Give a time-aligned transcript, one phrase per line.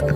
[0.00, 0.06] All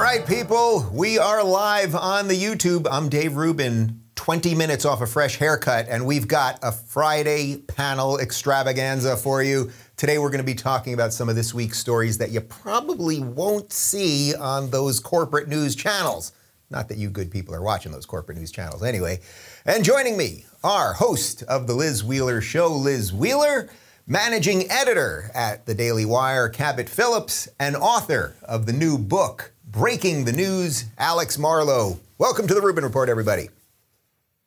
[0.00, 2.86] right, people, we are live on the YouTube.
[2.88, 8.20] I'm Dave Rubin, 20 minutes off a fresh haircut, and we've got a Friday panel
[8.20, 9.72] extravaganza for you.
[9.96, 13.18] Today, we're going to be talking about some of this week's stories that you probably
[13.18, 16.30] won't see on those corporate news channels.
[16.70, 19.20] Not that you good people are watching those corporate news channels anyway.
[19.64, 23.68] And joining me, our host of the Liz Wheeler Show, Liz Wheeler,
[24.06, 30.24] managing editor at the Daily Wire, Cabot Phillips, and author of the new book, Breaking
[30.24, 32.00] the News, Alex Marlow.
[32.18, 33.48] Welcome to the Rubin Report, everybody.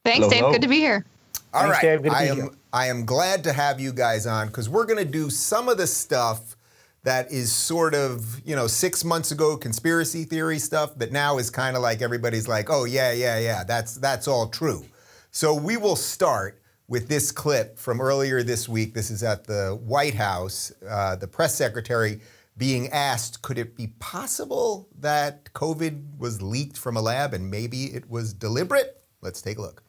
[0.04, 0.40] Thanks, Hello, Dave.
[0.40, 0.51] hello.
[0.51, 1.05] Good to be here.
[1.54, 2.04] All Thanks, right, Dave.
[2.04, 2.49] Good to I be am here.
[2.73, 5.77] I am glad to have you guys on because we're going to do some of
[5.77, 6.55] the stuff
[7.03, 11.49] that is sort of you know six months ago conspiracy theory stuff that now is
[11.49, 14.85] kind of like everybody's like oh yeah yeah yeah that's that's all true.
[15.31, 18.93] So we will start with this clip from earlier this week.
[18.93, 20.71] This is at the White House.
[20.88, 22.20] Uh, the press secretary
[22.57, 27.85] being asked, could it be possible that COVID was leaked from a lab and maybe
[27.85, 29.01] it was deliberate?
[29.21, 29.84] Let's take a look.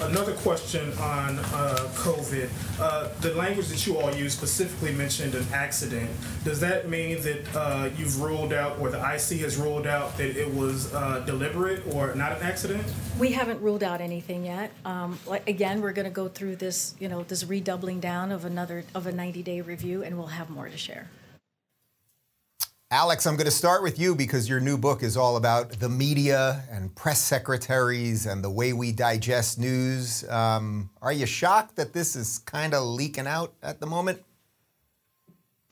[0.00, 2.48] Another question on uh, COVID.
[2.80, 6.10] Uh, the language that you all use specifically mentioned an accident.
[6.42, 10.36] Does that mean that uh, you've ruled out, or the IC has ruled out, that
[10.36, 12.82] it was uh, deliberate or not an accident?
[13.18, 14.72] We haven't ruled out anything yet.
[14.86, 18.46] Um, like, again, we're going to go through this, you know, this redoubling down of
[18.46, 21.08] another of a 90-day review, and we'll have more to share.
[22.92, 25.88] Alex, I'm going to start with you because your new book is all about the
[25.88, 30.28] media and press secretaries and the way we digest news.
[30.28, 34.24] Um, are you shocked that this is kind of leaking out at the moment?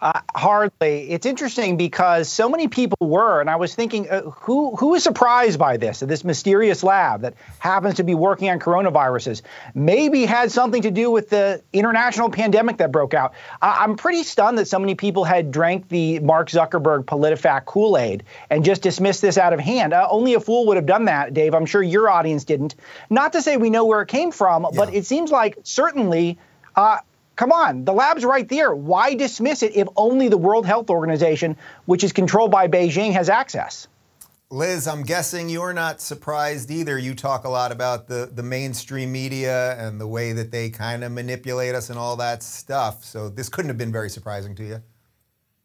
[0.00, 1.10] Uh, hardly.
[1.10, 5.02] It's interesting because so many people were, and I was thinking, uh, who who is
[5.02, 5.98] surprised by this?
[5.98, 9.42] This mysterious lab that happens to be working on coronaviruses
[9.74, 13.34] maybe had something to do with the international pandemic that broke out.
[13.60, 18.22] I, I'm pretty stunned that so many people had drank the Mark Zuckerberg PolitiFact Kool-Aid
[18.50, 19.92] and just dismissed this out of hand.
[19.92, 21.54] Uh, only a fool would have done that, Dave.
[21.54, 22.76] I'm sure your audience didn't.
[23.10, 26.38] Not to say we know where it came from, but it seems like certainly.
[26.76, 26.98] Uh,
[27.38, 28.74] Come on, the lab's right there.
[28.74, 33.28] Why dismiss it if only the World Health Organization, which is controlled by Beijing, has
[33.28, 33.86] access?
[34.50, 36.98] Liz, I'm guessing you're not surprised either.
[36.98, 41.04] You talk a lot about the, the mainstream media and the way that they kind
[41.04, 43.04] of manipulate us and all that stuff.
[43.04, 44.82] So this couldn't have been very surprising to you.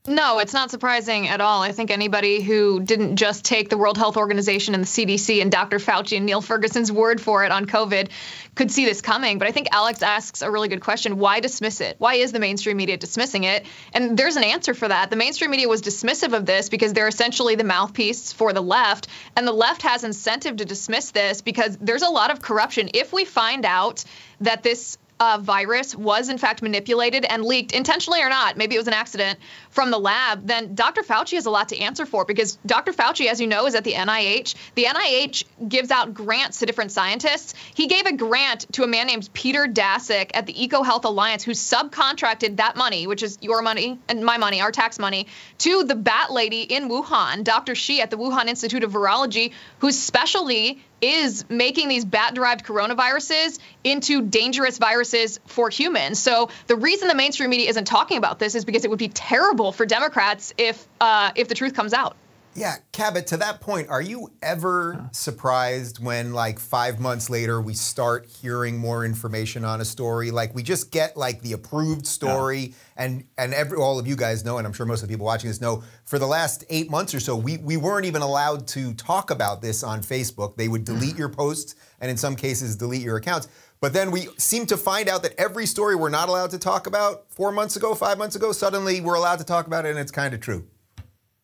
[0.05, 1.61] No, it's not surprising at all.
[1.61, 5.49] I think anybody who didn't just take the World Health Organization and the CDC and
[5.49, 5.77] Dr.
[5.77, 8.09] Fauci and Neil Ferguson's word for it on COVID
[8.53, 9.39] could see this coming.
[9.39, 11.19] But I think Alex asks a really good question.
[11.19, 11.95] Why dismiss it?
[11.99, 13.65] Why is the mainstream media dismissing it?
[13.93, 15.09] And there's an answer for that.
[15.09, 19.07] The mainstream media was dismissive of this because they're essentially the mouthpiece for the left.
[19.37, 22.89] And the left has incentive to dismiss this because there's a lot of corruption.
[22.93, 24.03] If we find out
[24.41, 28.77] that this uh, virus was in fact manipulated and leaked intentionally or not, maybe it
[28.77, 29.39] was an accident
[29.69, 31.01] from the lab, then Dr.
[31.01, 32.91] Fauci has a lot to answer for because Dr.
[32.91, 34.55] Fauci, as you know, is at the NIH.
[34.75, 37.53] The NIH gives out grants to different scientists.
[37.73, 41.51] He gave a grant to a man named Peter Daszak at the EcoHealth Alliance, who
[41.51, 45.27] subcontracted that money, which is your money and my money, our tax money,
[45.59, 47.75] to the bat lady in Wuhan, Dr.
[47.75, 53.59] Shi at the Wuhan Institute of Virology, whose specialty is making these bat derived coronaviruses
[53.83, 56.17] into dangerous viruses for humans.
[56.17, 59.09] So the reason the mainstream media isn't talking about this is because it would be
[59.09, 62.15] terrible for Democrats if uh, if the truth comes out.
[62.55, 67.73] Yeah, Cabot, to that point, are you ever surprised when, like, five months later, we
[67.73, 70.29] start hearing more information on a story?
[70.29, 74.45] Like, we just get, like, the approved story, and and every, all of you guys
[74.45, 76.91] know, and I'm sure most of the people watching this know, for the last eight
[76.91, 80.55] months or so, we, we weren't even allowed to talk about this on Facebook.
[80.55, 80.99] They would hmm.
[80.99, 83.47] delete your posts, and in some cases, delete your accounts.
[83.81, 86.85] But then we seem to find out that every story we're not allowed to talk
[86.85, 89.99] about four months ago, five months ago, suddenly we're allowed to talk about it, and
[89.99, 90.67] it's kind of true.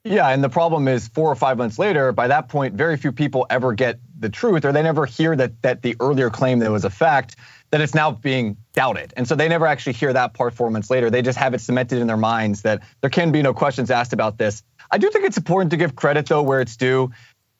[0.10, 3.12] Yeah, and the problem is four or five months later, by that point, very few
[3.12, 6.72] people ever get the truth or they never hear that that the earlier claim that
[6.72, 7.36] was a fact,
[7.70, 9.14] that it's now being doubted.
[9.16, 11.12] And so they never actually hear that part four months later.
[11.12, 14.12] They just have it cemented in their minds that there can be no questions asked
[14.12, 14.64] about this.
[14.90, 17.12] I do think it's important to give credit though where it's due.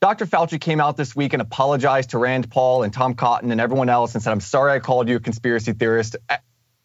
[0.02, 0.26] Dr.
[0.26, 3.90] Fauci came out this week and apologized to Rand Paul and Tom Cotton and everyone
[3.90, 6.16] else and said, I'm sorry I called you a conspiracy theorist.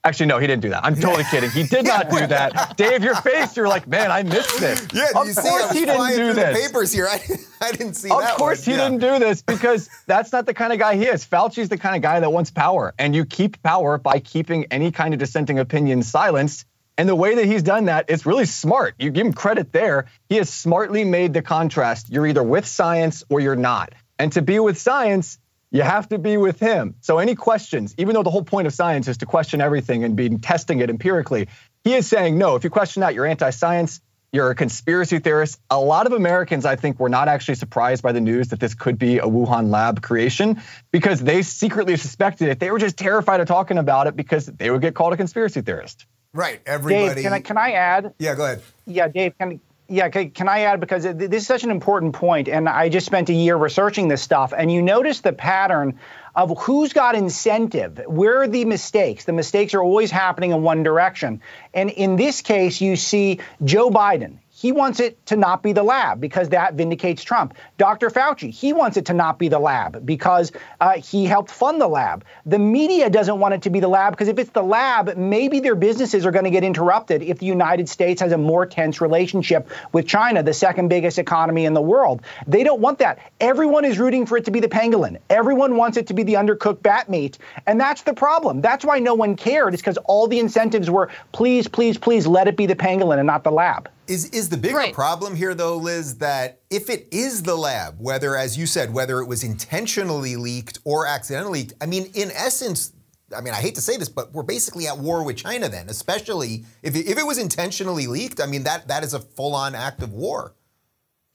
[0.07, 0.85] Actually, no, he didn't do that.
[0.85, 1.49] I'm totally kidding.
[1.51, 2.77] He did not do that.
[2.77, 4.87] Dave, your face, you're like, man, I missed this.
[4.93, 6.59] Yeah, of you course he didn't do this.
[6.63, 7.09] the papers here.
[7.11, 7.21] I,
[7.63, 8.33] I didn't see Of that.
[8.33, 8.75] Of course, one.
[8.75, 8.89] he Yeah.
[8.91, 11.25] didn't do this because that's not the kind of guy he is.
[11.25, 14.91] Fauci's the kind of guy that wants power, and you keep power by keeping any
[14.93, 16.67] kind of dissenting opinion silenced.
[16.99, 18.95] And the way that he's done that is really smart.
[18.99, 20.07] You give him credit there.
[20.29, 22.11] He has smartly made the contrast.
[22.11, 23.95] You're either with science or you're not.
[24.19, 25.39] And to be with science,
[25.75, 26.95] you have to be with him.
[27.01, 30.15] So any questions, even though the whole point of science is to question everything and
[30.15, 31.49] be testing it empirically,
[31.83, 32.55] he is saying no.
[32.55, 34.01] If you question that, you're anti-science.
[34.33, 35.61] You're a conspiracy theorist.
[35.71, 38.75] A lot of Americans, I think, were not actually surprised by the news that this
[38.75, 40.63] could be a Wuhan lab creation
[40.93, 42.61] because they secretly suspected it.
[42.61, 45.61] They were just terrified of talking about it because they would get called a conspiracy
[45.61, 46.07] theorist.
[46.33, 46.61] Right.
[46.67, 47.15] Everybody.
[47.17, 48.15] Dave, can I, can I add?
[48.21, 48.63] Yeah, go ahead.
[48.87, 52.69] Yeah, Dave, can, yeah, can, I add because this is such an important point, and
[52.69, 55.99] I just spent a year researching this stuff, and you notice the pattern
[56.35, 58.01] of who's got incentive.
[58.07, 59.25] Where are the mistakes?
[59.25, 61.43] The mistakes are always happening in one direction,
[61.75, 64.39] and in this case, you see Joe Biden.
[64.65, 67.53] He wants it to not be the lab because that vindicates Trump.
[67.77, 68.09] Dr.
[68.09, 71.87] Fauci, he wants it to not be the lab because uh, he helped fund the
[71.87, 72.25] lab.
[72.47, 75.61] The media doesn't want it to be the lab because if it's the lab, maybe
[75.61, 79.03] their businesses are going to get interrupted if the United States has a more tense
[79.03, 82.23] relationship with China, the second biggest economy in the world.
[82.47, 83.19] They don't want that.
[83.41, 85.19] Everyone is rooting for it to be the pangolin.
[85.29, 87.37] Everyone wants it to be the undercooked bat meat.
[87.67, 88.63] And that's the problem.
[88.63, 89.75] That's why no one cared.
[89.75, 93.27] It's because all the incentives were please, please, please let it be the pangolin and
[93.27, 93.91] not the lab.
[94.07, 94.95] Is is the bigger right.
[94.95, 99.21] problem here though, Liz, that if it is the lab, whether as you said, whether
[99.21, 102.93] it was intentionally leaked or accidentally leaked, I mean, in essence,
[103.35, 105.89] I mean, I hate to say this, but we're basically at war with China then,
[105.89, 108.41] especially if it, if it was intentionally leaked.
[108.41, 110.55] I mean, that that is a full-on act of war.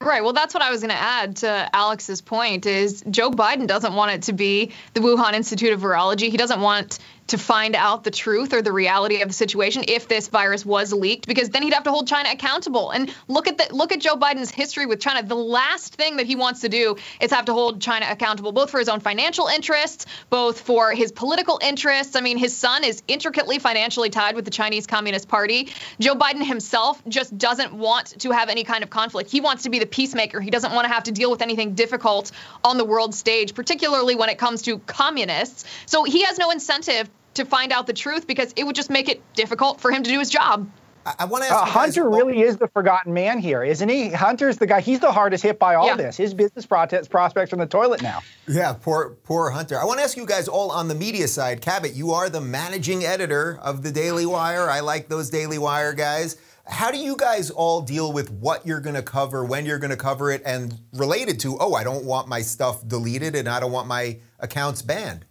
[0.02, 0.22] Right.
[0.22, 3.92] Well, that's what I was going to add to Alex's point is Joe Biden doesn't
[3.92, 6.30] want it to be the Wuhan Institute of Virology.
[6.30, 10.08] He doesn't want to find out the truth or the reality of the situation if
[10.08, 12.90] this virus was leaked because then he'd have to hold China accountable.
[12.90, 15.26] And look at the look at Joe Biden's history with China.
[15.26, 18.70] The last thing that he wants to do is have to hold China accountable both
[18.70, 22.16] for his own financial interests, both for his political interests.
[22.16, 25.68] I mean, his son is intricately financially tied with the Chinese Communist Party.
[26.00, 29.30] Joe Biden himself just doesn't want to have any kind of conflict.
[29.30, 30.40] He wants to be the peacemaker.
[30.40, 32.32] He doesn't want to have to deal with anything difficult
[32.64, 35.64] on the world stage, particularly when it comes to communists.
[35.86, 39.08] So he has no incentive to find out the truth because it would just make
[39.08, 40.68] it difficult for him to do his job.
[41.06, 43.88] I, I want to ask uh, Hunter guys, really is the forgotten man here, isn't
[43.88, 44.10] he?
[44.10, 44.80] Hunter's the guy.
[44.80, 45.96] He's the hardest hit by all yeah.
[45.96, 46.16] this.
[46.16, 48.20] His business prospects are in the toilet now.
[48.46, 49.78] Yeah, poor poor Hunter.
[49.80, 51.62] I want to ask you guys all on the media side.
[51.62, 54.68] Cabot, you are the managing editor of the Daily Wire.
[54.68, 56.36] I like those Daily Wire guys.
[56.66, 59.90] How do you guys all deal with what you're going to cover, when you're going
[59.90, 63.58] to cover it, and related to, oh, I don't want my stuff deleted and I
[63.58, 65.24] don't want my accounts banned?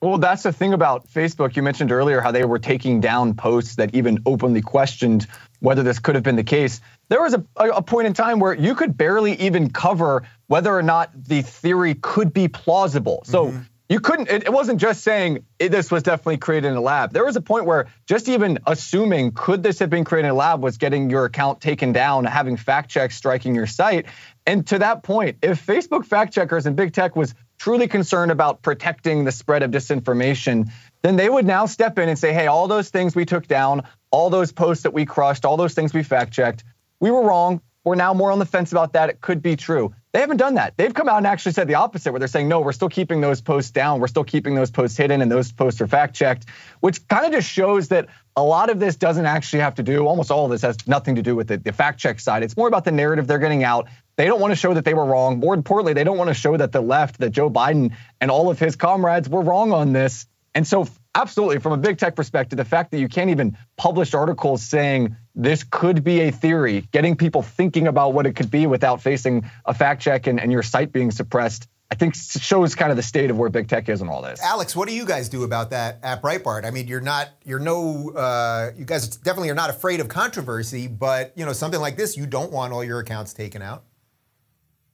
[0.00, 1.56] Well, that's the thing about Facebook.
[1.56, 5.26] You mentioned earlier how they were taking down posts that even openly questioned
[5.60, 6.80] whether this could have been the case.
[7.10, 10.82] There was a, a point in time where you could barely even cover whether or
[10.82, 13.22] not the theory could be plausible.
[13.26, 13.60] So mm-hmm.
[13.90, 17.12] you couldn't, it, it, wasn't just saying this was definitely created in a lab.
[17.12, 20.36] There was a point where just even assuming could this have been created in a
[20.36, 24.06] lab was getting your account taken down, having fact checks striking your site.
[24.46, 28.62] And to that point, if Facebook fact checkers and big tech was truly concerned about
[28.62, 30.70] protecting the spread of disinformation,
[31.02, 33.82] then they would now step in and say, hey, all those things we took down,
[34.10, 36.64] all those posts that we crushed, all those things we fact checked,
[37.00, 37.60] we were wrong.
[37.84, 39.10] We're now more on the fence about that.
[39.10, 39.94] It could be true.
[40.12, 40.76] They haven't done that.
[40.76, 43.20] They've come out and actually said the opposite, where they're saying, no, we're still keeping
[43.20, 44.00] those posts down.
[44.00, 46.46] We're still keeping those posts hidden and those posts are fact checked,
[46.80, 50.06] which kind of just shows that a lot of this doesn't actually have to do,
[50.06, 52.42] almost all of this has nothing to do with the, the fact check side.
[52.42, 53.88] It's more about the narrative they're getting out.
[54.20, 55.40] They don't want to show that they were wrong.
[55.40, 58.50] More importantly, they don't want to show that the left, that Joe Biden and all
[58.50, 60.26] of his comrades were wrong on this.
[60.54, 64.12] And so, absolutely, from a big tech perspective, the fact that you can't even publish
[64.12, 68.66] articles saying this could be a theory, getting people thinking about what it could be
[68.66, 72.90] without facing a fact check and, and your site being suppressed, I think shows kind
[72.90, 74.38] of the state of where big tech is in all this.
[74.42, 76.66] Alex, what do you guys do about that at Breitbart?
[76.66, 80.88] I mean, you're not, you're no, uh, you guys definitely are not afraid of controversy,
[80.88, 83.84] but you know, something like this, you don't want all your accounts taken out.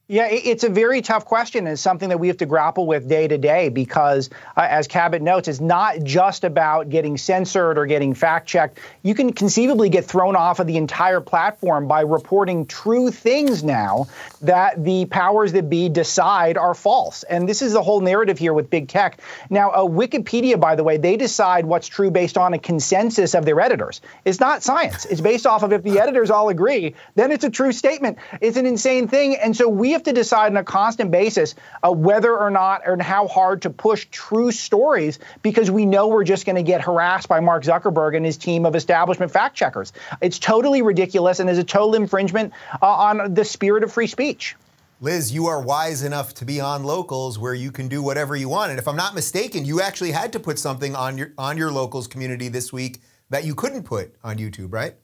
[0.09, 1.67] Yeah, it's a very tough question.
[1.67, 5.21] It's something that we have to grapple with day to day because, uh, as Cabot
[5.21, 8.79] notes, it's not just about getting censored or getting fact checked.
[9.03, 14.07] You can conceivably get thrown off of the entire platform by reporting true things now
[14.43, 17.25] that the powers that be decide are false.
[17.25, 19.19] And this is the whole narrative here with big tech.
[19.51, 23.45] Now, uh, Wikipedia, by the way, they decide what's true based on a consensus of
[23.45, 24.01] their editors.
[24.25, 25.05] It's not science.
[25.05, 28.19] It's based off of if the editors all agree, then it's a true statement.
[28.41, 29.35] It's an insane thing.
[29.35, 33.03] And so we have to decide on a constant basis uh, whether or not and
[33.03, 37.29] how hard to push true stories because we know we're just going to get harassed
[37.29, 39.93] by Mark Zuckerberg and his team of establishment fact checkers.
[40.21, 44.55] It's totally ridiculous and is a total infringement uh, on the spirit of free speech.
[45.01, 48.49] Liz, you are wise enough to be on locals where you can do whatever you
[48.49, 48.71] want.
[48.71, 51.71] And if I'm not mistaken, you actually had to put something on your on your
[51.71, 54.95] locals community this week that you couldn't put on YouTube, right?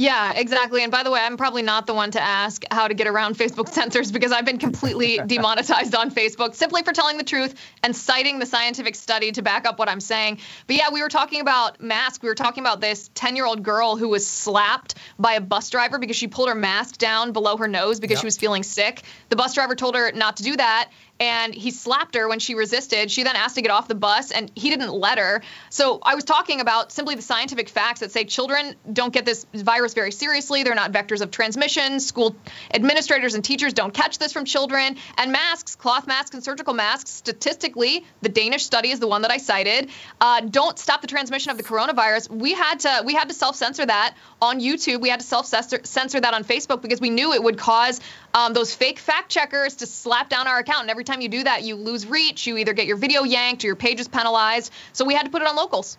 [0.00, 0.82] Yeah, exactly.
[0.82, 3.36] And by the way, I'm probably not the one to ask how to get around
[3.36, 7.94] Facebook censors because I've been completely demonetized on Facebook simply for telling the truth and
[7.94, 10.38] citing the scientific study to back up what I'm saying.
[10.66, 12.22] But yeah, we were talking about masks.
[12.22, 15.68] We were talking about this 10 year old girl who was slapped by a bus
[15.68, 18.20] driver because she pulled her mask down below her nose because yep.
[18.22, 19.02] she was feeling sick.
[19.28, 20.88] The bus driver told her not to do that
[21.20, 23.10] and he slapped her when she resisted.
[23.10, 25.42] She then asked to get off the bus, and he didn't let her.
[25.68, 29.46] So I was talking about simply the scientific facts that say children don't get this
[29.54, 30.62] virus very seriously.
[30.62, 32.00] They're not vectors of transmission.
[32.00, 32.34] School
[32.72, 34.96] administrators and teachers don't catch this from children.
[35.18, 39.30] And masks, cloth masks and surgical masks, statistically, the Danish study is the one that
[39.30, 42.30] I cited, uh, don't stop the transmission of the coronavirus.
[42.30, 45.00] We had to we had to self-censor that on YouTube.
[45.00, 48.00] We had to self-censor that on Facebook because we knew it would cause
[48.32, 50.82] um, those fake fact checkers to slap down our account.
[50.82, 52.46] And every time you do that, you lose reach.
[52.46, 54.72] You either get your video yanked or your page is penalized.
[54.92, 55.98] So we had to put it on locals.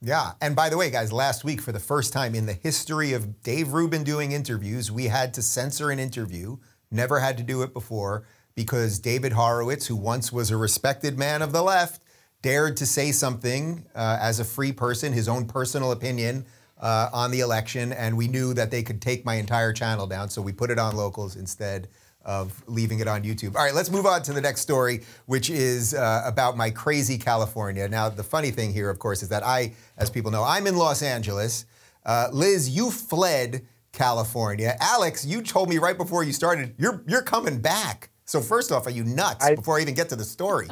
[0.00, 0.32] Yeah.
[0.40, 3.42] And by the way, guys, last week, for the first time in the history of
[3.42, 6.56] Dave Rubin doing interviews, we had to censor an interview.
[6.90, 11.40] Never had to do it before because David Horowitz, who once was a respected man
[11.40, 12.02] of the left,
[12.42, 16.44] dared to say something uh, as a free person, his own personal opinion
[16.80, 20.28] uh, on the election, and we knew that they could take my entire channel down,
[20.28, 21.88] so we put it on locals instead
[22.24, 23.56] of leaving it on YouTube.
[23.56, 27.18] All right, let's move on to the next story, which is uh, about my crazy
[27.18, 27.88] California.
[27.88, 30.76] Now, the funny thing here, of course, is that I, as people know, I'm in
[30.76, 31.66] Los Angeles.
[32.04, 34.76] Uh, Liz, you fled California.
[34.80, 38.10] Alex, you told me right before you started, you're you're coming back.
[38.24, 39.44] So first off, are you nuts?
[39.44, 40.68] I, before I even get to the story.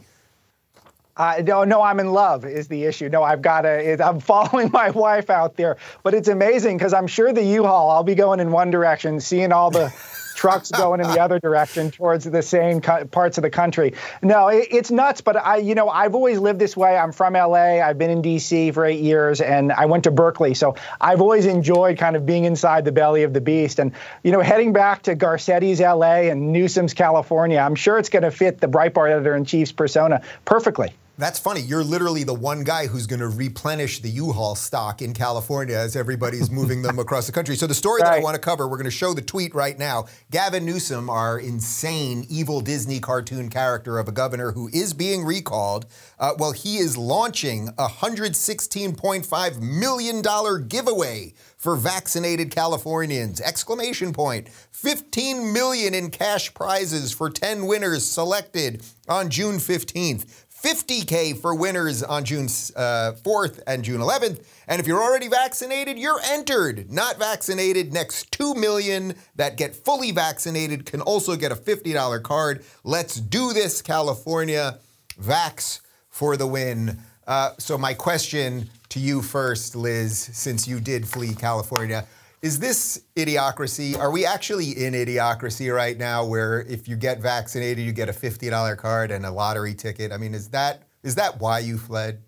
[1.17, 3.11] Uh, no, no, I'm in love is the issue.
[3.11, 4.03] No, I've got to.
[4.03, 7.91] I'm following my wife out there, but it's amazing because I'm sure the U-Haul.
[7.91, 9.93] I'll be going in one direction, seeing all the
[10.41, 13.93] trucks going in the other direction towards the same co- parts of the country.
[14.23, 15.21] No, it, it's nuts.
[15.21, 16.97] But I, you know, I've always lived this way.
[16.97, 17.83] I'm from LA.
[17.83, 20.55] I've been in DC for eight years, and I went to Berkeley.
[20.55, 23.79] So I've always enjoyed kind of being inside the belly of the beast.
[23.79, 23.93] And
[24.23, 28.31] you know, heading back to Garcetti's LA and Newsom's California, I'm sure it's going to
[28.31, 30.95] fit the Breitbart editor in chief's persona perfectly.
[31.21, 31.61] That's funny.
[31.61, 35.95] You're literally the one guy who's going to replenish the U-Haul stock in California as
[35.95, 37.57] everybody's moving them across the country.
[37.57, 38.13] So the story right.
[38.13, 40.07] that I want to cover, we're going to show the tweet right now.
[40.31, 45.85] Gavin Newsom, our insane, evil Disney cartoon character of a governor who is being recalled,
[46.19, 53.39] uh, well, he is launching a $116.5 million giveaway for vaccinated Californians.
[53.43, 54.49] Exclamation point.
[54.49, 60.47] 15 million in cash prizes for 10 winners selected on June 15th.
[60.63, 62.45] 50K for winners on June
[62.77, 64.45] uh, 4th and June 11th.
[64.69, 66.93] And if you're already vaccinated, you're entered.
[66.93, 72.65] Not vaccinated, next 2 million that get fully vaccinated can also get a $50 card.
[72.85, 74.79] Let's do this, California.
[75.21, 76.99] Vax for the win.
[77.27, 82.07] Uh, so, my question to you first, Liz, since you did flee California.
[82.43, 83.99] Is this idiocracy?
[83.99, 88.13] Are we actually in idiocracy right now where if you get vaccinated, you get a
[88.13, 90.11] $50 card and a lottery ticket?
[90.11, 92.23] I mean, is that is that why you fled?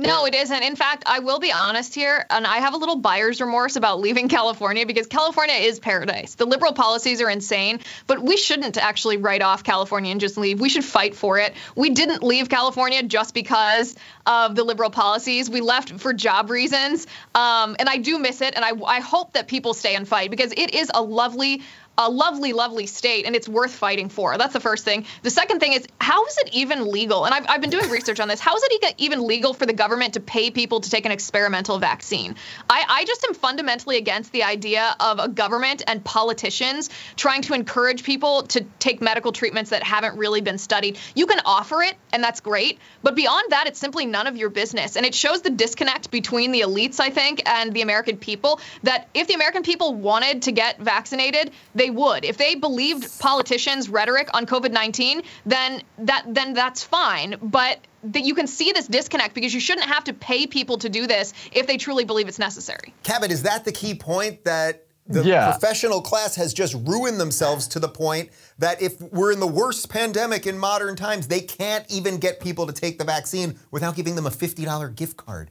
[0.00, 0.62] No, it isn't.
[0.62, 3.98] In fact, I will be honest here, and I have a little buyer's remorse about
[3.98, 6.36] leaving California because California is paradise.
[6.36, 10.60] The liberal policies are insane, but we shouldn't actually write off California and just leave.
[10.60, 11.52] We should fight for it.
[11.74, 15.50] We didn't leave California just because of the liberal policies.
[15.50, 18.54] We left for job reasons, um, and I do miss it.
[18.54, 21.62] And I, I hope that people stay and fight because it is a lovely
[21.98, 24.38] a lovely, lovely state, and it's worth fighting for.
[24.38, 25.04] That's the first thing.
[25.22, 27.24] The second thing is, how is it even legal?
[27.24, 28.38] And I've, I've been doing research on this.
[28.38, 31.78] How is it even legal for the government to pay people to take an experimental
[31.78, 32.36] vaccine?
[32.70, 37.54] I, I just am fundamentally against the idea of a government and politicians trying to
[37.54, 40.98] encourage people to take medical treatments that haven't really been studied.
[41.16, 44.50] You can offer it, and that's great, but beyond that, it's simply none of your
[44.50, 44.96] business.
[44.96, 48.60] And it shows the disconnect between the elites, I think, and the American people.
[48.84, 52.24] That if the American people wanted to get vaccinated, they they would.
[52.24, 57.36] If they believed politicians' rhetoric on COVID-19, then that then that's fine.
[57.40, 60.88] But that you can see this disconnect because you shouldn't have to pay people to
[60.88, 62.94] do this if they truly believe it's necessary.
[63.02, 65.50] Cabot, is that the key point that the yeah.
[65.50, 68.28] professional class has just ruined themselves to the point
[68.58, 72.66] that if we're in the worst pandemic in modern times, they can't even get people
[72.66, 75.50] to take the vaccine without giving them a $50 gift card.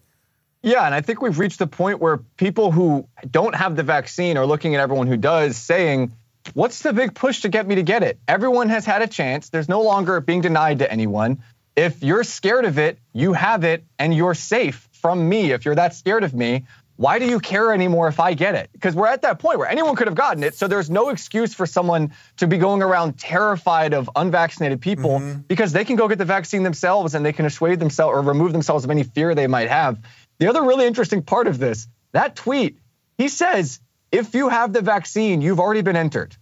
[0.64, 4.38] Yeah, and I think we've reached the point where people who don't have the vaccine
[4.38, 6.12] are looking at everyone who does saying,
[6.54, 8.20] What's the big push to get me to get it?
[8.28, 9.50] Everyone has had a chance.
[9.50, 11.44] There's no longer being denied to anyone.
[11.76, 15.52] If you're scared of it, you have it and you're safe from me.
[15.52, 18.72] If you're that scared of me, why do you care anymore if I get it?
[18.74, 20.56] Because we're at that point where anyone could have gotten it.
[20.56, 25.42] So there's no excuse for someone to be going around terrified of unvaccinated people mm-hmm.
[25.42, 28.52] because they can go get the vaccine themselves and they can assuage themselves or remove
[28.52, 30.00] themselves of any fear they might have.
[30.40, 32.80] The other really interesting part of this, that tweet,
[33.20, 33.80] he says
[34.12, 36.36] if you have the vaccine, you've already been entered.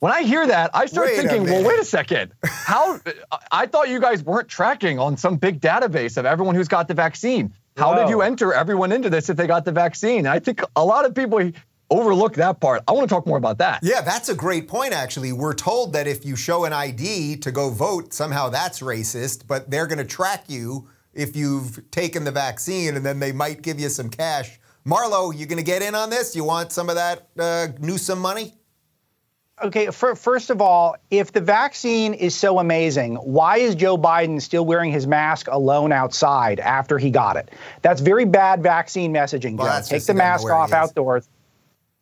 [0.00, 2.32] When I hear that, I start Wait thinking, well, wait a second.
[2.44, 2.98] How
[3.52, 6.94] I thought you guys weren't tracking on some big database of everyone who's got the
[6.94, 7.52] vaccine.
[7.76, 10.26] How did you enter everyone into this if they got the vaccine?
[10.26, 11.50] I think a lot of people
[11.90, 12.82] overlook that part.
[12.86, 13.80] I want to talk more about that.
[13.82, 15.32] Yeah, that's a great point, actually.
[15.32, 19.70] We're told that if you show an ID to go vote, somehow that's racist, but
[19.70, 23.80] they're going to track you if you've taken the vaccine and then they might give
[23.80, 24.59] you some cash.
[24.84, 26.34] Marlow, you going to get in on this?
[26.34, 28.54] You want some of that uh, Newsom money?
[29.62, 34.40] Okay, fir- first of all, if the vaccine is so amazing, why is Joe Biden
[34.40, 37.50] still wearing his mask alone outside after he got it?
[37.82, 39.82] That's very bad vaccine messaging, Well.
[39.82, 41.28] Take the he doesn't know mask off outdoors.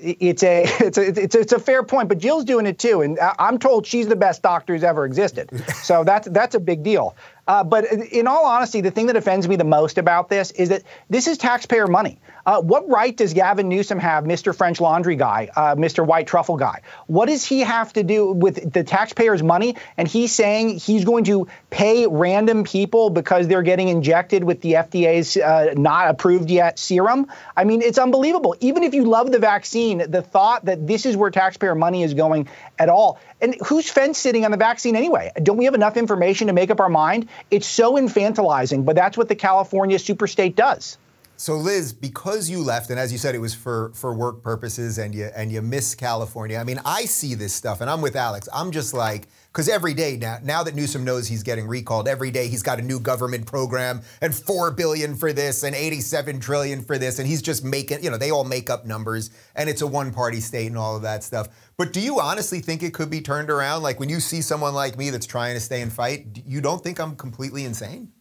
[0.00, 3.00] It's a, it's a it's a it's a fair point, but Jill's doing it too,
[3.02, 5.50] and I- I'm told she's the best doctor who's ever existed.
[5.82, 7.16] So that's that's a big deal.
[7.48, 10.68] Uh, but in all honesty, the thing that offends me the most about this is
[10.68, 12.20] that this is taxpayer money.
[12.44, 14.54] Uh, what right does Gavin Newsom have, Mr.
[14.54, 16.06] French Laundry guy, uh, Mr.
[16.06, 16.82] White Truffle guy?
[17.06, 19.76] What does he have to do with the taxpayers' money?
[19.96, 24.74] And he's saying he's going to pay random people because they're getting injected with the
[24.74, 27.26] FDA's uh, not approved yet serum.
[27.56, 28.56] I mean, it's unbelievable.
[28.60, 32.14] Even if you love the vaccine, the thought that this is where taxpayer money is
[32.14, 33.18] going at all.
[33.40, 35.32] And who's fence sitting on the vaccine anyway?
[35.42, 37.28] Don't we have enough information to make up our mind?
[37.50, 40.98] It's so infantilizing, but that's what the California superstate does.
[41.36, 44.98] So Liz, because you left, and as you said, it was for for work purposes,
[44.98, 46.58] and you and you miss California.
[46.58, 48.48] I mean, I see this stuff, and I'm with Alex.
[48.52, 52.30] I'm just like, because every day now, now that Newsom knows he's getting recalled, every
[52.30, 56.80] day he's got a new government program and four billion for this and 87 trillion
[56.80, 59.82] for this, and he's just making, you know, they all make up numbers, and it's
[59.82, 61.48] a one-party state and all of that stuff.
[61.76, 63.82] But do you honestly think it could be turned around?
[63.82, 66.80] Like when you see someone like me that's trying to stay and fight, you don't
[66.80, 68.12] think I'm completely insane?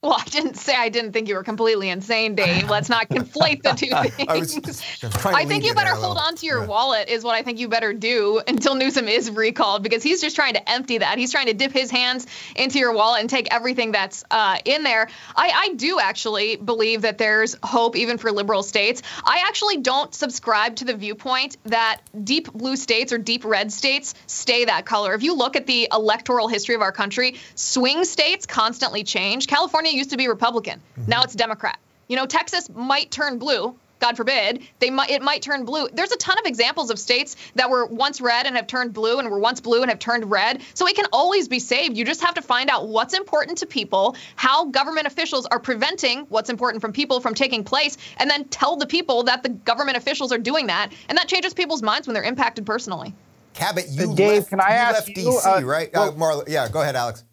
[0.00, 2.70] Well, I didn't say I didn't think you were completely insane, Dave.
[2.70, 4.24] Let's not conflate the two things.
[4.28, 6.60] I was just I was trying to I think you better hold on to your
[6.60, 6.66] Yeah.
[6.66, 10.36] wallet is what I think you better do until Newsom is recalled because he's just
[10.36, 11.18] trying to empty that.
[11.18, 14.84] He's trying to dip his hands into your wallet and take everything that's uh, in
[14.84, 15.08] there.
[15.34, 19.02] I, I do actually believe that there's hope even for liberal states.
[19.24, 24.14] I actually don't subscribe to the viewpoint that deep blue states or deep red states
[24.28, 25.14] stay that color.
[25.14, 29.48] If you look at the electoral history of our country, swing states constantly change.
[29.48, 30.80] California used to be Republican.
[31.06, 31.78] Now it's Democrat.
[32.08, 33.76] You know, Texas might turn blue.
[34.00, 35.88] God forbid, they might it might turn blue.
[35.92, 39.18] There's a ton of examples of states that were once red and have turned blue
[39.18, 40.62] and were once blue and have turned red.
[40.74, 41.96] So it can always be saved.
[41.96, 46.26] You just have to find out what's important to people, how government officials are preventing
[46.28, 49.96] what's important from people from taking place, and then tell the people that the government
[49.96, 50.92] officials are doing that.
[51.08, 53.12] And that changes people's minds when they're impacted personally.
[53.54, 55.90] Cabot, you Uh, Dave, left, can I you ask left you, DC, uh, right?
[55.92, 57.24] well- uh, Marlow, yeah, go ahead, Alex.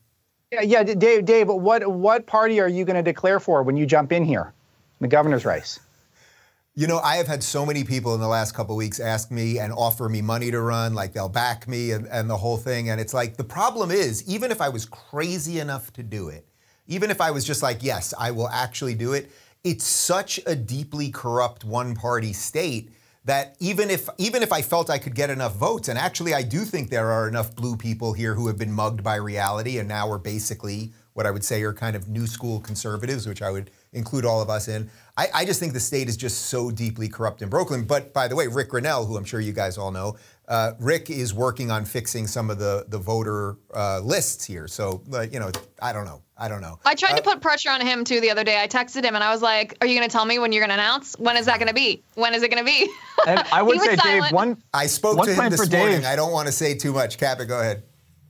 [0.64, 1.26] Yeah, Dave.
[1.26, 4.54] Dave, what what party are you going to declare for when you jump in here,
[5.00, 5.80] in the governor's race?
[6.78, 9.60] You know, I have had so many people in the last couple weeks ask me
[9.60, 12.90] and offer me money to run, like they'll back me and, and the whole thing.
[12.90, 16.46] And it's like, the problem is, even if I was crazy enough to do it,
[16.88, 19.32] even if I was just like, yes, I will actually do it,
[19.64, 22.92] it's such a deeply corrupt one party state
[23.26, 26.44] that even if even if I felt I could get enough votes, and actually I
[26.44, 29.90] do think there are enough blue people here who have been mugged by reality and
[29.90, 33.50] now are basically what I would say are kind of new school conservatives, which I
[33.50, 34.90] would include all of us in.
[35.18, 37.86] I, I just think the state is just so deeply corrupt in Brooklyn.
[37.86, 40.18] But by the way, Rick Grenell, who I'm sure you guys all know,
[40.50, 44.68] uh, Rick is working on fixing some of the the voter uh, lists here.
[44.68, 46.22] So, like, you know, I don't know.
[46.38, 46.78] I don't know.
[46.86, 48.62] I tried Uh, to put pressure on him too the other day.
[48.62, 50.62] I texted him and I was like, "Are you going to tell me when you're
[50.62, 51.16] going to announce?
[51.18, 52.04] When is that going to be?
[52.16, 52.92] When is it going to be?"
[53.26, 56.02] And I would He was say, Dave, one I spoke one to him this morning.
[56.02, 56.06] Dave.
[56.06, 57.18] I don't want to say too much.
[57.18, 57.84] Cabot, go ahead.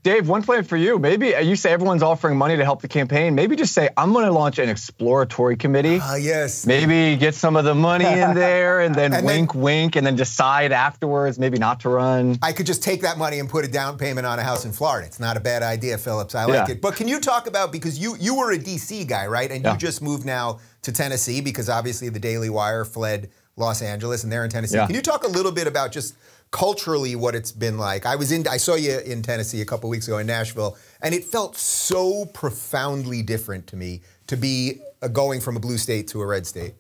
[0.06, 1.00] Dave, one plan for you.
[1.00, 3.34] Maybe uh, you say everyone's offering money to help the campaign.
[3.34, 5.98] Maybe just say, I'm going to launch an exploratory committee.
[6.00, 6.64] Ah, yes.
[6.68, 10.06] Maybe get some of the money in there and then And then- wink, wink, and
[10.06, 12.38] then decide afterwards maybe not to run.
[12.44, 14.72] I could just take that money and put a down payment on a house in
[14.74, 15.08] Florida.
[15.08, 16.36] It's not a bad idea, Phillips.
[16.36, 16.74] I like Yeah.
[16.76, 16.82] it.
[16.82, 19.50] But can you talk about because you you were a DC guy, right?
[19.52, 19.72] And Yeah.
[19.72, 24.32] you just moved now to Tennessee because obviously the Daily Wire fled Los Angeles and
[24.32, 24.78] they're in Tennessee.
[24.78, 24.86] Yeah.
[24.86, 26.14] Can you talk a little bit about just
[26.56, 28.06] culturally what it's been like?
[28.06, 31.14] I was in I saw you in Tennessee a couple weeks ago in Nashville, and
[31.14, 34.80] it felt so profoundly different to me to be
[35.12, 36.76] going from a blue state to a red state.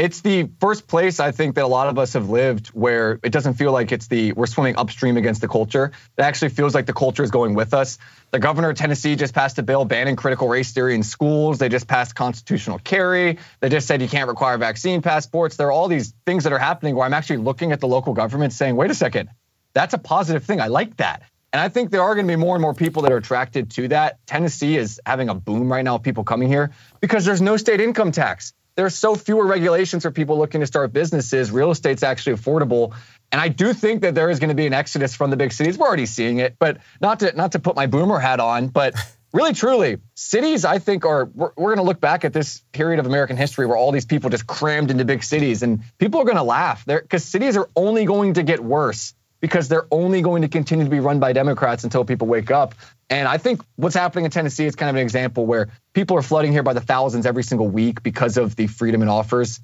[0.00, 3.32] It's the first place I think that a lot of us have lived where it
[3.32, 5.92] doesn't feel like it's the we're swimming upstream against the culture.
[6.16, 7.98] It actually feels like the culture is going with us.
[8.30, 11.58] The governor of Tennessee just passed a bill banning critical race theory in schools.
[11.58, 13.36] They just passed constitutional carry.
[13.60, 15.58] They just said you can't require vaccine passports.
[15.58, 18.14] There are all these things that are happening where I'm actually looking at the local
[18.14, 19.28] government saying, wait a second,
[19.74, 20.62] that's a positive thing.
[20.62, 21.24] I like that.
[21.52, 23.72] And I think there are going to be more and more people that are attracted
[23.72, 24.24] to that.
[24.26, 27.82] Tennessee is having a boom right now of people coming here because there's no state
[27.82, 28.54] income tax.
[28.80, 31.50] There's so fewer regulations for people looking to start businesses.
[31.50, 32.94] Real estate's actually affordable.
[33.30, 35.52] And I do think that there is going to be an exodus from the big
[35.52, 35.76] cities.
[35.76, 38.94] We're already seeing it, but not to not to put my boomer hat on, but
[39.34, 43.00] really truly, cities I think are we're, we're going to look back at this period
[43.00, 46.24] of American history where all these people just crammed into big cities, and people are
[46.24, 50.22] going to laugh there because cities are only going to get worse because they're only
[50.22, 52.74] going to continue to be run by Democrats until people wake up.
[53.08, 56.22] And I think what's happening in Tennessee is kind of an example where people are
[56.22, 59.60] flooding here by the thousands every single week because of the freedom it offers.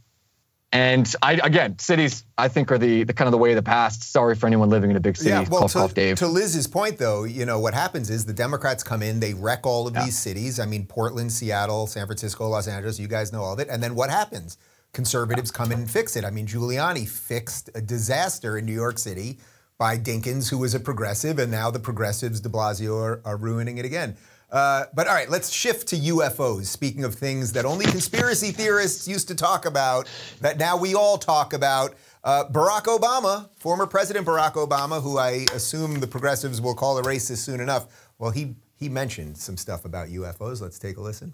[0.73, 3.63] And I, again, cities, I think, are the, the kind of the way of the
[3.63, 4.11] past.
[4.13, 5.31] Sorry for anyone living in a big city.
[5.31, 6.17] Yeah, well, Cough, to, cough, Dave.
[6.19, 9.65] to Liz's point, though, you know, what happens is the Democrats come in, they wreck
[9.65, 10.05] all of Yeah.
[10.05, 10.59] these cities.
[10.59, 13.69] I mean, Portland, Seattle, San Francisco, Los Angeles, you guys know all of it.
[13.71, 14.59] And then what happens?
[14.93, 16.25] Conservatives come in and fix it.
[16.25, 19.39] I mean, Giuliani fixed a disaster in New York City
[19.79, 23.79] by Dinkins, who was a progressive, and now the progressives, de Blasio, are, are ruining
[23.79, 24.17] it again.
[24.51, 26.67] Uh, but all right, let's shift to UFOs.
[26.67, 30.09] Speaking of things that only conspiracy theorists used to talk about,
[30.41, 31.95] that now we all talk about.
[32.23, 37.03] Uh, Barack Obama, former President Barack Obama, who I assume the progressives will call a
[37.03, 40.61] racist soon enough, well, he, he mentioned some stuff about UFOs.
[40.61, 41.33] Let's take a listen.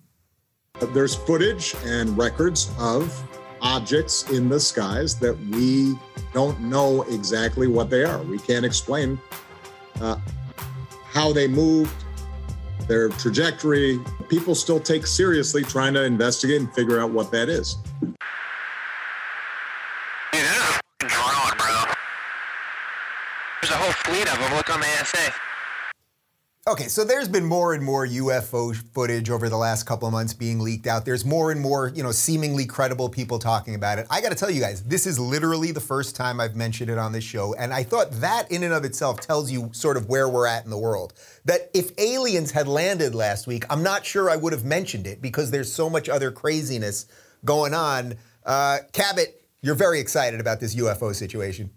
[0.92, 3.12] There's footage and records of
[3.62, 5.96] objects in the skies that we
[6.32, 8.22] don't know exactly what they are.
[8.22, 9.18] We can't explain
[10.00, 10.16] uh,
[11.04, 12.04] how they moved,
[12.88, 14.00] their trajectory.
[14.28, 17.76] People still take seriously trying to investigate and figure out what that is.
[18.00, 18.14] Dude,
[20.32, 21.84] there's a drone, bro.
[23.60, 24.54] There's a whole fleet of them.
[24.56, 25.32] Look on the ASA.
[26.64, 30.32] Okay, so there's been more and more UFO footage over the last couple of months
[30.32, 31.04] being leaked out.
[31.04, 34.06] There's more and more, you know, seemingly credible people talking about it.
[34.10, 36.98] I got to tell you guys, this is literally the first time I've mentioned it
[36.98, 40.08] on this show, and I thought that in and of itself tells you sort of
[40.08, 41.14] where we're at in the world.
[41.46, 45.20] That if aliens had landed last week, I'm not sure I would have mentioned it
[45.20, 47.06] because there's so much other craziness
[47.44, 48.14] going on.
[48.46, 51.70] Uh, Cabot, you're very excited about this UFO situation.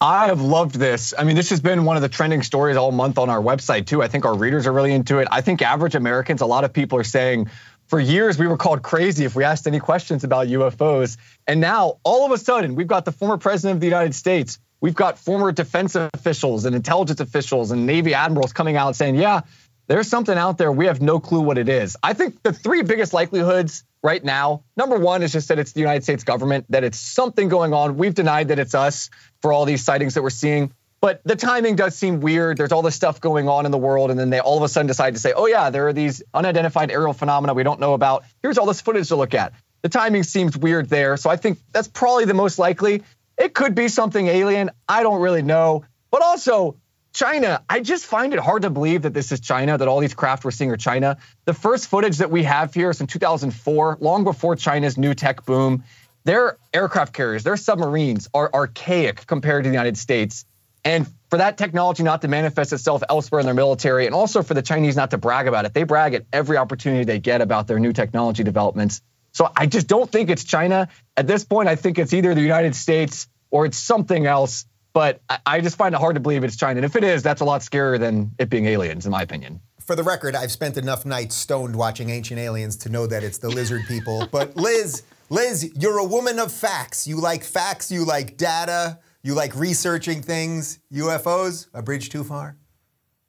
[0.00, 1.14] I have loved this.
[1.18, 3.86] I mean, this has been one of the trending stories all month on our website,
[3.86, 4.02] too.
[4.02, 5.28] I think our readers are really into it.
[5.30, 7.48] I think average Americans, a lot of people are saying,
[7.86, 11.16] for years we were called crazy if we asked any questions about UFOs.
[11.46, 14.58] And now, all of a sudden, we've got the former president of the United States,
[14.82, 19.42] we've got former defense officials and intelligence officials and Navy admirals coming out saying, yeah,
[19.86, 20.70] there's something out there.
[20.70, 21.96] We have no clue what it is.
[22.02, 25.80] I think the three biggest likelihoods right now number one is just that it's the
[25.80, 27.96] United States government, that it's something going on.
[27.96, 29.10] We've denied that it's us
[29.42, 30.72] for all these sightings that we're seeing.
[31.00, 32.56] But the timing does seem weird.
[32.56, 34.68] There's all this stuff going on in the world, and then they all of a
[34.68, 37.92] sudden decide to say, oh, yeah, there are these unidentified aerial phenomena we don't know
[37.92, 38.24] about.
[38.42, 39.52] Here's all this footage to look at.
[39.82, 41.16] The timing seems weird there.
[41.16, 43.02] So I think that's probably the most likely.
[43.36, 44.70] It could be something alien.
[44.88, 45.84] I don't really know.
[46.10, 46.76] But also,
[47.16, 50.12] China, I just find it hard to believe that this is China, that all these
[50.12, 51.16] craft we're seeing are China.
[51.46, 55.46] The first footage that we have here is from 2004, long before China's new tech
[55.46, 55.82] boom.
[56.24, 60.44] Their aircraft carriers, their submarines are archaic compared to the United States.
[60.84, 64.52] And for that technology not to manifest itself elsewhere in their military, and also for
[64.52, 67.66] the Chinese not to brag about it, they brag at every opportunity they get about
[67.66, 69.00] their new technology developments.
[69.32, 70.88] So I just don't think it's China.
[71.16, 74.66] At this point, I think it's either the United States or it's something else.
[74.96, 76.78] But I, I just find it hard to believe it's China.
[76.78, 79.60] And if it is, that's a lot scarier than it being aliens, in my opinion.
[79.78, 83.36] For the record, I've spent enough nights stoned watching Ancient Aliens to know that it's
[83.36, 84.26] the lizard people.
[84.32, 87.06] But Liz, Liz, you're a woman of facts.
[87.06, 90.78] You like facts, you like data, you like researching things.
[90.90, 92.56] UFOs, a bridge too far?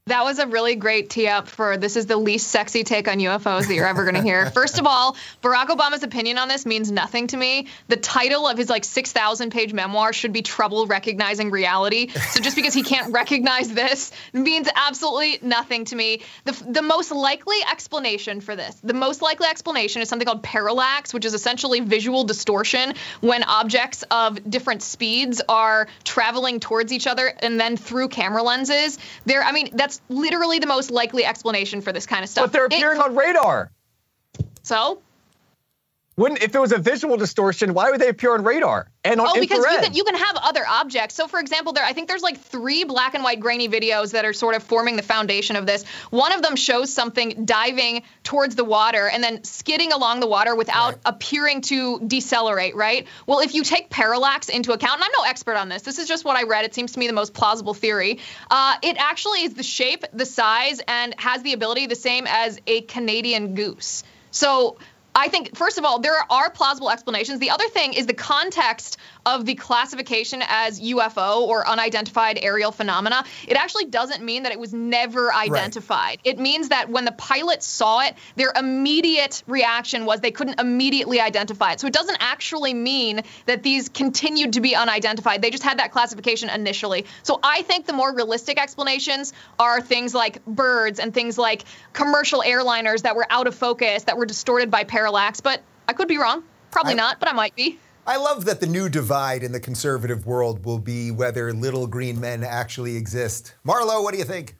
[0.07, 3.17] That was a really great tee up for this is the least sexy take on
[3.17, 4.49] UFOs that you're ever going to hear.
[4.51, 7.67] First of all, Barack Obama's opinion on this means nothing to me.
[7.89, 12.07] The title of his like 6,000 page memoir should be Trouble Recognizing Reality.
[12.07, 16.21] So just because he can't recognize this means absolutely nothing to me.
[16.45, 21.13] The, the most likely explanation for this, the most likely explanation is something called parallax,
[21.13, 27.33] which is essentially visual distortion when objects of different speeds are traveling towards each other
[27.39, 28.97] and then through camera lenses.
[29.25, 32.45] There, I mean, that's literally the most likely explanation for this kind of stuff.
[32.45, 33.71] But they're It- appearing on radar.
[34.63, 35.01] so
[36.17, 37.75] Wouldn't if it was a visual distortion?
[37.75, 40.35] Why would they appear on radar and on Oh, because you can you can have
[40.37, 41.13] other objects.
[41.13, 44.25] So, for example, there I think there's like three black and white grainy videos that
[44.25, 45.83] are sort of forming the foundation of this.
[46.09, 50.55] One of them shows something diving towards the water and then skidding along the water
[50.55, 51.01] without Right.
[51.05, 52.75] appearing to decelerate.
[52.75, 53.05] Right.
[53.27, 56.07] Well, if you take parallax into account, and I'm no expert on this, this is
[56.07, 56.65] just what I read.
[56.65, 58.17] It seems to me the most plausible theory.
[58.49, 62.59] Uh, it actually is the shape, the size, and has the ability the same as
[62.65, 64.03] a Canadian goose.
[64.31, 64.77] So
[65.17, 67.39] I think, first of all, there are plausible explanations.
[67.39, 73.25] The other thing is the context of the classification as UFO or unidentified aerial phenomena.
[73.47, 76.19] It actually doesn't mean that it was never identified.
[76.19, 76.19] Right.
[76.23, 81.19] It means that when the pilots saw it, their immediate reaction was they couldn't immediately
[81.19, 81.79] identify it.
[81.79, 85.41] So it doesn't actually mean that these continued to be unidentified.
[85.41, 87.07] They just had that classification initially.
[87.23, 92.43] So I think the more realistic explanations are things like birds and things like commercial
[92.43, 95.39] airliners that were out of focus, that were distorted by parallax.
[95.39, 96.43] But I could be wrong.
[96.71, 97.79] Probably I, not, but I might be.
[98.05, 102.19] I love that the new divide in the conservative world will be whether little green
[102.19, 103.53] men actually exist.
[103.63, 104.56] Marlow, what do you think?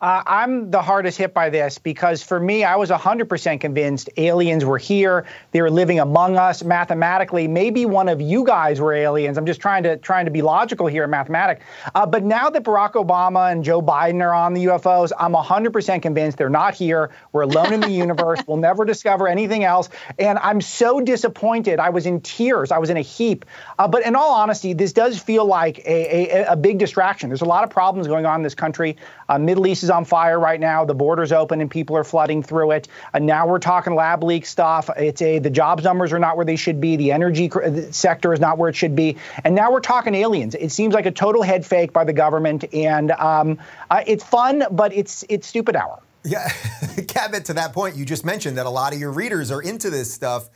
[0.00, 4.64] Uh, I'm the hardest hit by this because for me, I was 100% convinced aliens
[4.64, 5.26] were here.
[5.52, 7.48] They were living among us mathematically.
[7.48, 9.36] Maybe one of you guys were aliens.
[9.36, 11.62] I'm just trying to trying to be logical here in mathematics.
[11.94, 16.00] Uh, but now that Barack Obama and Joe Biden are on the UFOs, I'm 100%
[16.00, 17.10] convinced they're not here.
[17.32, 18.40] We're alone in the universe.
[18.46, 19.90] We'll never discover anything else.
[20.18, 21.78] And I'm so disappointed.
[21.78, 22.72] I was in tears.
[22.72, 23.44] I was in a heap.
[23.78, 27.28] Uh, but in all honesty, this does feel like a, a, a, big distraction.
[27.28, 28.96] There's a lot of problems going on in this country.
[29.28, 30.84] Uh, Middle East is on fire right now.
[30.84, 32.88] The border's open and people are flooding through it.
[33.12, 34.90] And now we're talking lab leak stuff.
[34.96, 36.96] It's a the jobs numbers are not where they should be.
[36.96, 37.50] The energy
[37.90, 39.16] sector is not where it should be.
[39.44, 40.54] And now we're talking aliens.
[40.54, 43.58] It seems like a total head fake by the government, and um,
[43.90, 46.00] uh, it's fun, but it's it's stupid hour.
[46.24, 46.48] Yeah,
[47.08, 47.46] Cabot.
[47.46, 50.12] To that point, you just mentioned that a lot of your readers are into this
[50.12, 50.48] stuff.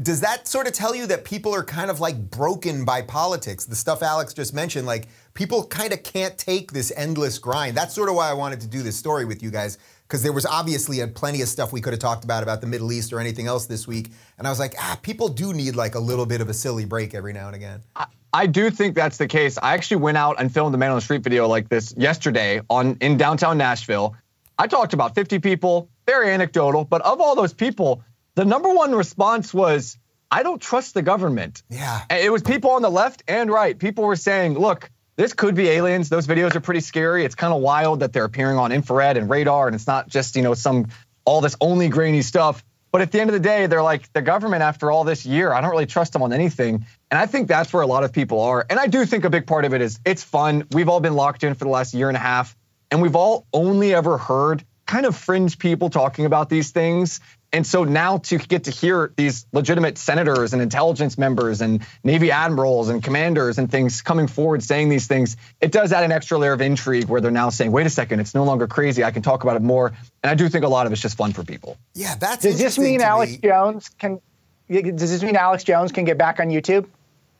[0.00, 3.66] Does that sort of tell you that people are kind of like broken by politics?
[3.66, 7.76] The stuff Alex just mentioned, like people kind of can't take this endless grind.
[7.76, 9.76] That's sort of why I wanted to do this story with you guys
[10.12, 12.66] because there was obviously a, plenty of stuff we could have talked about about the
[12.66, 15.74] Middle East or anything else this week, and I was like, ah, people do need
[15.74, 17.80] like a little bit of a silly break every now and again.
[17.96, 19.56] I, I do think that's the case.
[19.62, 22.60] I actually went out and filmed a man on the street video like this yesterday
[22.68, 24.14] on in downtown Nashville.
[24.58, 28.72] I talked to about 50 people, very anecdotal, but of all those people, the number
[28.72, 29.98] one response was,
[30.30, 31.62] I don't trust the government.
[31.68, 32.02] Yeah.
[32.10, 33.78] It was people on the left and right.
[33.78, 36.08] People were saying, look, this could be aliens.
[36.08, 37.24] Those videos are pretty scary.
[37.24, 40.36] It's kind of wild that they're appearing on infrared and radar, and it's not just,
[40.36, 40.88] you know, some
[41.24, 42.64] all this only grainy stuff.
[42.90, 45.52] But at the end of the day, they're like, the government, after all this year,
[45.52, 46.86] I don't really trust them on anything.
[47.10, 48.66] And I think that's where a lot of people are.
[48.68, 50.66] And I do think a big part of it is it's fun.
[50.72, 52.56] We've all been locked in for the last year and a half,
[52.90, 57.20] and we've all only ever heard kind of fringe people talking about these things.
[57.52, 62.30] And so now to get to hear these legitimate senators and intelligence members and Navy
[62.30, 66.38] admirals and commanders and things coming forward saying these things, it does add an extra
[66.38, 69.04] layer of intrigue where they're now saying, wait a second, it's no longer crazy.
[69.04, 69.92] I can talk about it more.
[70.22, 71.76] And I do think a lot of it's just fun for people.
[71.94, 73.38] Yeah, that's Does this mean Alex me.
[73.38, 74.20] Jones can
[74.68, 76.86] does this mean Alex Jones can get back on YouTube?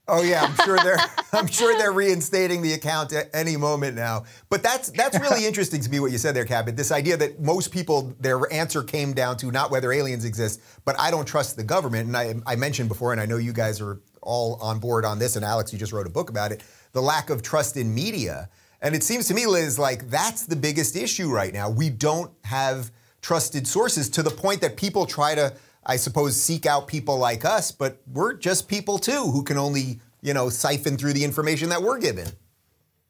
[0.09, 0.99] Oh yeah, I'm sure they're
[1.33, 4.25] I'm sure they're reinstating the account at any moment now.
[4.49, 6.77] But that's that's really interesting to me what you said there, Cabot.
[6.77, 10.99] This idea that most people their answer came down to not whether aliens exist, but
[10.99, 12.09] I don't trust the government.
[12.09, 15.19] And I, I mentioned before, and I know you guys are all on board on
[15.19, 15.37] this.
[15.37, 16.63] And Alex, you just wrote a book about it.
[16.93, 18.49] The lack of trust in media,
[18.81, 21.71] and it seems to me, Liz, like that's the biggest issue right now.
[21.71, 26.67] We don't have trusted sources to the point that people try to I suppose, seek
[26.67, 30.97] out people like us, but we're just people too who can only, you know, siphon
[30.97, 32.29] through the information that we're given.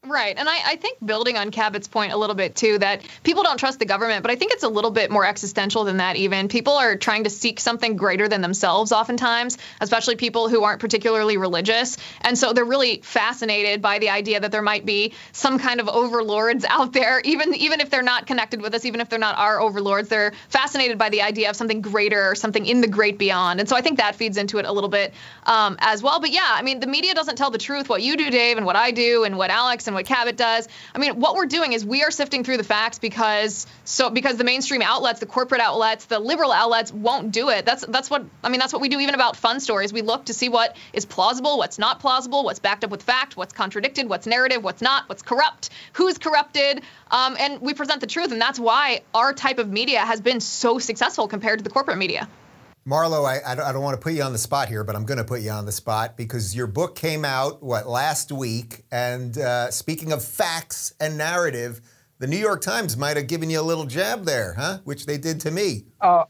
[0.04, 0.36] Right.
[0.36, 3.56] And I, I, think building on Cabot's point a little bit too, that people don't
[3.56, 6.48] trust the government, but I think it's a little bit more existential than that even.
[6.48, 11.36] People are trying to seek something greater than themselves oftentimes, especially people who aren't particularly
[11.36, 11.98] religious.
[12.20, 15.88] And so they're really fascinated by the idea that there might be some kind of
[15.88, 19.38] overlords out there, even even if they're not connected with us, even if they're not
[19.38, 23.18] our overlords, they're fascinated by the idea of something greater or something in the great
[23.18, 23.60] beyond.
[23.60, 26.18] And so I think that feeds into it a little bit um, as well.
[26.18, 27.88] But yeah, I mean, the media doesn't tell the truth.
[27.88, 30.36] What you do, Dave, and what I do, and what Alex and and what Cabot
[30.36, 30.68] does.
[30.94, 34.36] I mean, what we're doing is we are sifting through the facts because so because
[34.36, 37.66] the mainstream outlets, the corporate outlets, the liberal outlets won't do it.
[37.66, 38.58] That's that's what I mean.
[38.58, 39.92] That's what we do even about fun stories.
[39.92, 43.36] We look to see what is plausible, what's not plausible, what's backed up with fact,
[43.36, 48.06] what's contradicted, what's narrative, what's not, what's corrupt, who's corrupted, um, and we present the
[48.06, 48.32] truth.
[48.32, 51.98] And that's why our type of media has been so successful compared to the corporate
[51.98, 52.28] media.
[52.84, 55.18] Marlow, I, I, don't, want to put you on the spot here, but I'm going
[55.18, 58.84] to put you on the spot because your book came out, what, last week.
[58.90, 61.80] And uh, speaking of facts and narrative,
[62.18, 64.78] the New York Times might have given you a little jab there, huh?
[64.82, 65.84] Which they did to me.
[66.00, 66.24] Uh,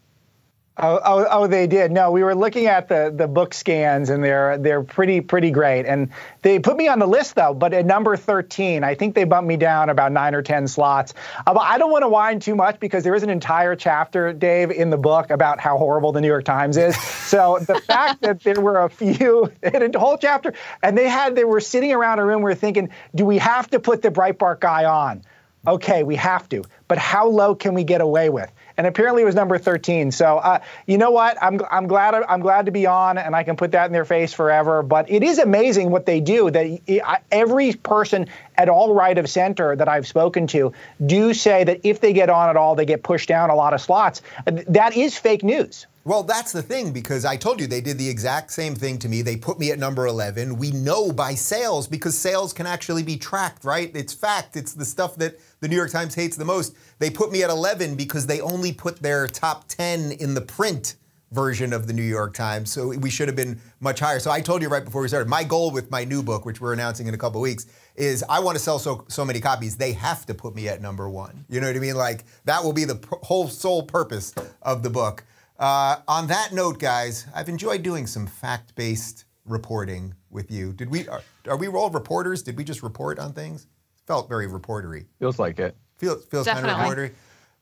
[0.79, 1.93] Oh, oh, oh, they did.
[1.93, 5.85] No, we were looking at the the book scans, and they're they're pretty pretty great.
[5.85, 6.09] And
[6.41, 9.47] they put me on the list though, but at number 13, I think they bumped
[9.49, 11.13] me down about nine or ten slots.
[11.47, 14.33] Uh, but I don't want to whine too much because there is an entire chapter,
[14.33, 16.99] Dave, in the book about how horrible the New York Times is.
[17.03, 21.37] So the fact that there were a few, in a whole chapter, and they had
[21.37, 24.11] they were sitting around a room, we were thinking, do we have to put the
[24.11, 25.23] Breitbart guy on?
[25.67, 28.51] Okay, we have to, but how low can we get away with?
[28.77, 30.11] And apparently it was number 13.
[30.13, 31.37] So uh, you know what?
[31.43, 34.05] I'm I'm glad I'm glad to be on, and I can put that in their
[34.05, 34.83] face forever.
[34.83, 36.51] But it is amazing what they do.
[36.51, 40.73] That every person at all right of center that I've spoken to
[41.05, 43.75] do say that if they get on at all, they get pushed down a lot
[43.75, 44.23] of slots.
[44.45, 45.87] That is fake news.
[46.05, 49.09] Well, that's the thing because I told you they did the exact same thing to
[49.09, 49.23] me.
[49.23, 50.57] They put me at number 11.
[50.57, 53.95] We know by sales because sales can actually be tracked, right?
[53.95, 54.57] It's fact.
[54.57, 56.75] It's the stuff that the New York Times hates the most.
[56.99, 60.95] They put me at 11 because they only put their top 10 in the print
[61.33, 62.71] version of the New York Times.
[62.71, 64.21] So we should have been much higher.
[64.21, 66.61] So I told you right before we started, my goal with my new book, which
[66.61, 69.77] we're announcing in a couple weeks, is I want to sell so so many copies.
[69.77, 71.45] They have to put me at number one.
[71.49, 71.97] You know what I mean?
[71.97, 75.25] Like that will be the whole sole purpose of the book.
[75.59, 80.73] Uh, on that note, guys, I've enjoyed doing some fact-based reporting with you.
[80.73, 81.09] Did we?
[81.09, 82.43] Are, are, we all reporters?
[82.43, 83.67] Did we just report on things?
[84.07, 85.07] Felt very reportery.
[85.19, 85.77] Feels like it.
[85.99, 86.73] Feels feels Definitely.
[86.73, 87.15] kind of reportery.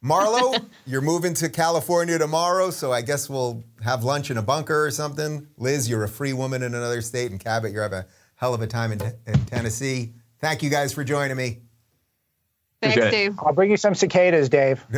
[0.03, 0.55] Marlow,
[0.87, 4.91] you're moving to California tomorrow, so I guess we'll have lunch in a bunker or
[4.91, 5.47] something.
[5.59, 8.63] Liz, you're a free woman in another state, and Cabot, you're having a hell of
[8.63, 10.13] a time in, in Tennessee.
[10.39, 11.59] Thank you guys for joining me.
[12.81, 13.39] Thanks, Dave.
[13.41, 14.85] I'll bring you some cicadas, Dave.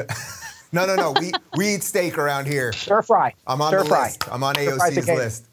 [0.74, 1.12] No, no, no.
[1.20, 2.72] we we eat steak around here.
[2.72, 3.34] Stir fry.
[3.46, 4.04] I'm on Stir the fry.
[4.06, 4.32] list.
[4.32, 5.46] I'm on AOC's list.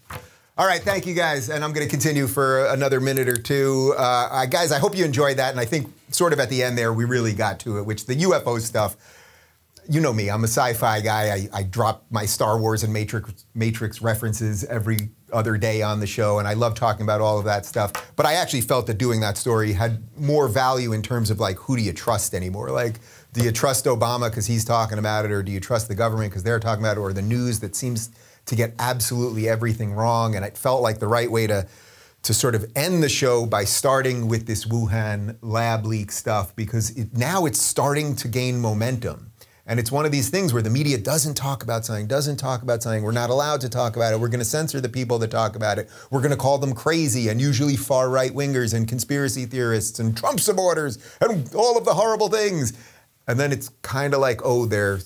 [0.57, 3.93] All right, thank you guys, and I'm going to continue for another minute or two.
[3.97, 6.77] Uh, guys, I hope you enjoyed that, and I think sort of at the end
[6.77, 8.95] there we really got to it, which the UFO stuff.
[9.87, 11.33] You know me, I'm a sci-fi guy.
[11.33, 16.07] I, I drop my Star Wars and Matrix Matrix references every other day on the
[16.07, 17.91] show, and I love talking about all of that stuff.
[18.15, 21.57] But I actually felt that doing that story had more value in terms of like
[21.57, 22.95] who do you trust anymore, like
[23.33, 26.31] do you trust Obama because he's talking about it, or do you trust the government
[26.31, 28.09] because they're talking about it, or the news that seems
[28.45, 30.35] to get absolutely everything wrong?
[30.35, 31.67] And it felt like the right way to
[32.21, 36.91] to sort of end the show by starting with this Wuhan lab leak stuff because
[36.91, 39.28] it, now it's starting to gain momentum.
[39.69, 42.63] And it's one of these things where the media doesn't talk about something, doesn't talk
[42.63, 43.03] about something.
[43.03, 44.19] We're not allowed to talk about it.
[44.19, 45.87] We're going to censor the people that talk about it.
[46.09, 50.17] We're going to call them crazy and usually far right wingers and conspiracy theorists and
[50.17, 52.73] Trump supporters and all of the horrible things.
[53.27, 55.01] And then it's kind of like, oh, they're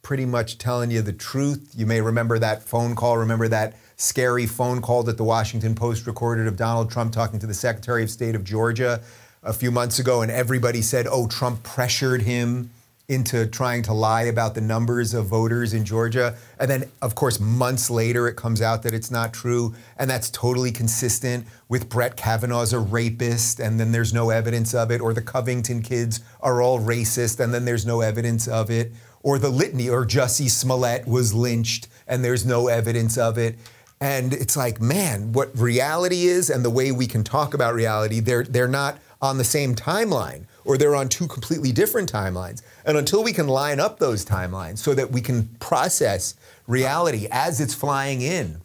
[0.00, 1.74] pretty much telling you the truth.
[1.76, 6.06] You may remember that phone call, remember that scary phone call that the Washington Post
[6.06, 9.02] recorded of Donald Trump talking to the Secretary of State of Georgia
[9.42, 12.70] a few months ago, and everybody said, oh, Trump pressured him
[13.08, 16.36] into trying to lie about the numbers of voters in Georgia.
[16.58, 19.74] And then, of course, months later, it comes out that it's not true.
[19.98, 24.90] And that's totally consistent with Brett Kavanaugh's a rapist, and then there's no evidence of
[24.90, 25.02] it.
[25.02, 28.92] Or the Covington kids are all racist, and then there's no evidence of it.
[29.22, 33.58] Or the litany, or Jussie Smollett was lynched, and there's no evidence of it.
[34.00, 38.20] And it's like, man, what reality is and the way we can talk about reality,
[38.20, 42.62] they're, they're not on the same timeline or they're on two completely different timelines.
[42.84, 46.34] And until we can line up those timelines so that we can process
[46.66, 48.60] reality as it's flying in,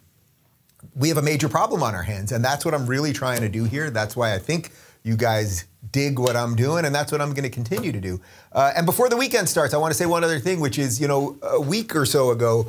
[0.95, 2.31] we have a major problem on our hands.
[2.31, 3.89] And that's what I'm really trying to do here.
[3.89, 4.71] That's why I think
[5.03, 8.19] you guys dig what I'm doing, and that's what I'm going to continue to do.
[8.51, 10.99] Uh, and before the weekend starts, I want to say one other thing, which is,
[10.99, 12.67] you know, a week or so ago,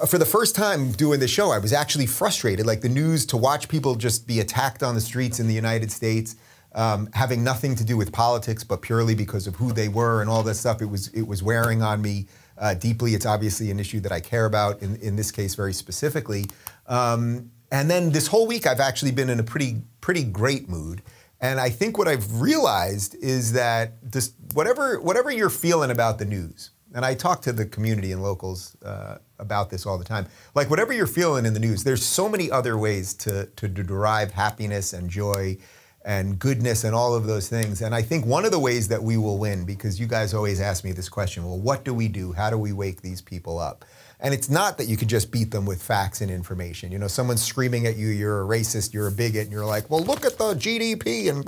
[0.00, 2.66] uh, for the first time doing the show, I was actually frustrated.
[2.66, 5.90] Like the news, to watch people just be attacked on the streets in the United
[5.90, 6.36] States
[6.74, 10.30] um, having nothing to do with politics, but purely because of who they were and
[10.30, 10.80] all that stuff.
[10.80, 12.26] It was it was wearing on me
[12.58, 13.14] uh, deeply.
[13.14, 16.46] It's obviously an issue that I care about in in this case very specifically.
[16.86, 21.02] Um, and then this whole week, I've actually been in a pretty pretty great mood.
[21.40, 26.24] And I think what I've realized is that this, whatever whatever you're feeling about the
[26.24, 30.26] news, and I talk to the community and locals uh, about this all the time.
[30.54, 34.32] Like whatever you're feeling in the news, there's so many other ways to to derive
[34.32, 35.58] happiness and joy
[36.04, 37.82] and goodness and all of those things.
[37.82, 40.60] And I think one of the ways that we will win, because you guys always
[40.60, 42.32] ask me this question well, what do we do?
[42.32, 43.84] How do we wake these people up?
[44.22, 46.92] And it's not that you could just beat them with facts and information.
[46.92, 49.90] You know, someone's screaming at you, you're a racist, you're a bigot, and you're like,
[49.90, 51.28] well, look at the GDP.
[51.28, 51.44] And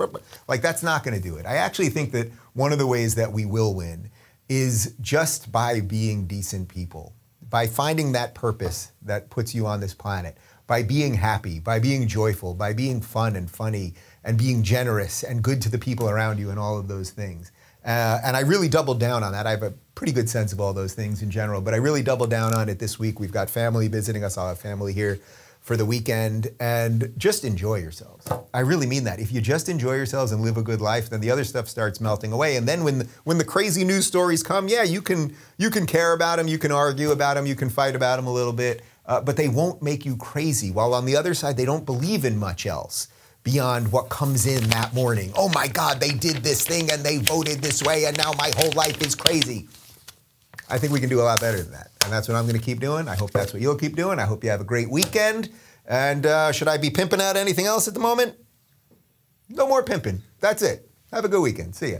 [0.49, 1.45] like, that's not going to do it.
[1.45, 4.11] I actually think that one of the ways that we will win
[4.49, 7.13] is just by being decent people,
[7.49, 10.37] by finding that purpose that puts you on this planet,
[10.67, 13.93] by being happy, by being joyful, by being fun and funny
[14.25, 17.51] and being generous and good to the people around you and all of those things.
[17.85, 19.45] Uh, and I really doubled down on that.
[19.45, 22.01] I have a pretty good sense of all those things in general, but I really
[22.01, 23.19] doubled down on it this week.
[23.19, 24.37] We've got family visiting us.
[24.37, 25.19] I'll have family here
[25.61, 28.27] for the weekend and just enjoy yourselves.
[28.53, 29.19] I really mean that.
[29.19, 32.01] If you just enjoy yourselves and live a good life, then the other stuff starts
[32.01, 32.55] melting away.
[32.55, 35.85] And then when the, when the crazy news stories come, yeah, you can you can
[35.87, 38.53] care about them, you can argue about them, you can fight about them a little
[38.53, 40.69] bit, uh, but they won't make you crazy.
[40.69, 43.07] While on the other side, they don't believe in much else
[43.45, 45.31] beyond what comes in that morning.
[45.37, 48.51] Oh my God, they did this thing and they voted this way and now my
[48.57, 49.69] whole life is crazy.
[50.67, 51.91] I think we can do a lot better than that.
[52.03, 53.07] And that's what I'm going to keep doing.
[53.07, 54.17] I hope that's what you'll keep doing.
[54.17, 55.51] I hope you have a great weekend.
[55.87, 58.35] And uh, should I be pimping out anything else at the moment?
[59.47, 60.23] No more pimping.
[60.39, 60.89] That's it.
[61.13, 61.75] Have a good weekend.
[61.75, 61.99] See ya.